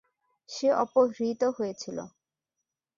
[0.49, 1.97] সে অপহৃত হয়েছিল।